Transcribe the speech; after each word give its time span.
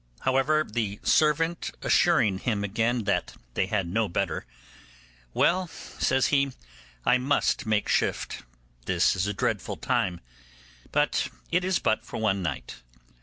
'However, 0.21 0.63
the 0.67 0.99
servant 1.03 1.69
assuring 1.83 2.39
him 2.39 2.63
again 2.63 3.03
that 3.03 3.35
they 3.53 3.67
had 3.67 3.85
no 3.87 4.09
better, 4.09 4.47
'Well,' 5.35 5.67
says 5.67 6.29
he, 6.33 6.53
'I 7.05 7.19
must 7.19 7.67
make 7.67 7.87
shift; 7.87 8.41
this 8.87 9.15
is 9.15 9.27
a 9.27 9.33
dreadful 9.35 9.77
time; 9.77 10.19
but 10.91 11.27
it 11.51 11.63
is 11.63 11.77
but 11.77 12.03
for 12.03 12.17
one 12.17 12.41
night. 12.41 12.77